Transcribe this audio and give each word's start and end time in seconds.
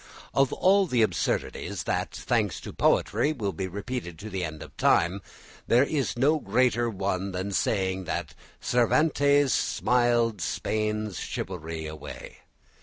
Of 0.33 0.51
all 0.51 0.87
the 0.87 1.03
absurdities 1.03 1.83
that, 1.83 2.09
thanks 2.15 2.59
to 2.61 2.73
poetry, 2.73 3.33
will 3.33 3.53
be 3.53 3.67
repeated 3.67 4.17
to 4.17 4.31
the 4.31 4.43
end 4.43 4.63
of 4.63 4.75
time, 4.75 5.21
there 5.67 5.83
is 5.83 6.17
no 6.17 6.39
greater 6.39 6.89
one 6.89 7.33
than 7.33 7.51
saying 7.51 8.05
that 8.05 8.33
"Cervantes 8.59 9.53
smiled 9.53 10.41
Spain's 10.41 11.19
chivalry 11.19 11.85
away." 11.85 12.37